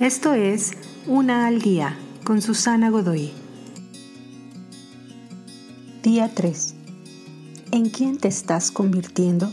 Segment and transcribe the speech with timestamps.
[0.00, 0.72] Esto es
[1.06, 3.32] Una al Día con Susana Godoy.
[6.02, 6.74] Día 3.
[7.70, 9.50] ¿En quién te estás convirtiendo?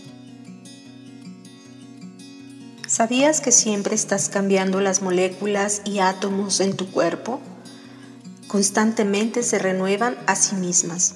[2.86, 7.40] ¿Sabías que siempre estás cambiando las moléculas y átomos en tu cuerpo?
[8.48, 11.16] Constantemente se renuevan a sí mismas.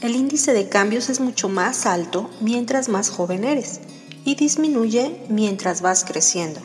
[0.00, 3.80] El índice de cambios es mucho más alto mientras más joven eres
[4.24, 6.62] y disminuye mientras vas creciendo.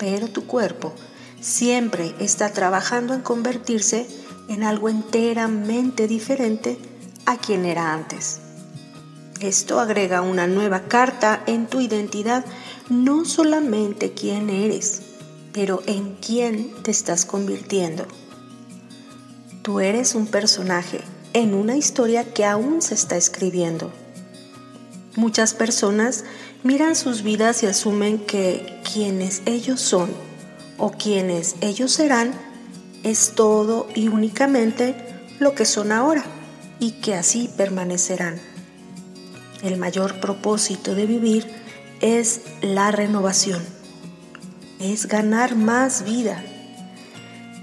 [0.00, 0.94] Pero tu cuerpo
[1.40, 4.06] siempre está trabajando en convertirse
[4.48, 6.78] en algo enteramente diferente
[7.26, 8.40] a quien era antes.
[9.40, 12.44] Esto agrega una nueva carta en tu identidad,
[12.88, 15.02] no solamente quién eres,
[15.52, 18.06] pero en quién te estás convirtiendo.
[19.62, 21.02] Tú eres un personaje
[21.34, 23.92] en una historia que aún se está escribiendo.
[25.16, 26.24] Muchas personas
[26.62, 30.10] miran sus vidas y asumen que quienes ellos son
[30.78, 32.32] o quienes ellos serán
[33.02, 34.94] es todo y únicamente
[35.38, 36.24] lo que son ahora
[36.78, 38.40] y que así permanecerán.
[39.62, 41.46] El mayor propósito de vivir
[42.00, 43.62] es la renovación,
[44.78, 46.42] es ganar más vida.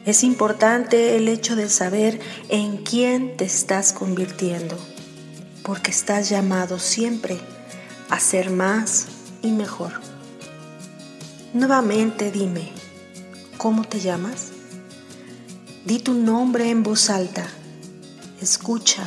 [0.06, 4.78] Es importante el hecho de saber en quién te estás convirtiendo,
[5.68, 7.38] porque estás llamado siempre
[8.10, 9.08] a ser más
[9.42, 9.92] y mejor.
[11.54, 12.72] Nuevamente dime,
[13.58, 14.54] ¿cómo te llamas?
[15.84, 17.46] Di tu nombre en voz alta.
[18.42, 19.04] Escucha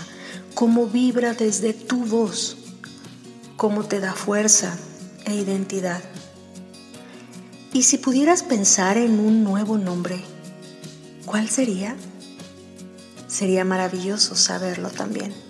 [0.54, 2.58] cómo vibra desde tu voz
[3.56, 4.76] cómo te da fuerza
[5.26, 6.02] e identidad.
[7.72, 10.18] Y si pudieras pensar en un nuevo nombre,
[11.24, 11.96] ¿cuál sería?
[13.28, 15.49] Sería maravilloso saberlo también.